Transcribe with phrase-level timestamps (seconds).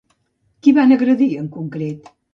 [0.63, 2.15] Qui van agredir, en concret?